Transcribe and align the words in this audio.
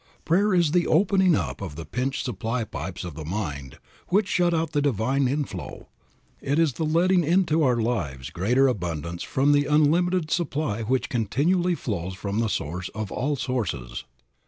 Prayer 0.25 0.51
is 0.51 0.71
the 0.71 0.87
opening 0.87 1.35
up 1.35 1.61
of 1.61 1.75
the 1.75 1.85
pinched 1.85 2.25
supply 2.25 2.63
pipes 2.63 3.03
of 3.03 3.13
the 3.13 3.23
mind 3.23 3.77
which 4.07 4.27
shut 4.27 4.51
out 4.51 4.71
the 4.71 4.81
divine 4.81 5.27
inflow; 5.27 5.89
it 6.41 6.57
is 6.57 6.73
the 6.73 6.83
letting 6.83 7.23
into 7.23 7.61
our 7.61 7.75
lives 7.79 8.31
greater 8.31 8.67
abundance 8.67 9.21
from 9.21 9.51
the 9.51 9.65
unlimited 9.65 10.31
supply 10.31 10.81
which 10.81 11.07
continually 11.07 11.75
flows 11.75 12.15
from 12.15 12.39
the 12.39 12.49
Source 12.49 12.89
of 12.95 13.11
all 13.11 13.35
sources. 13.35 14.03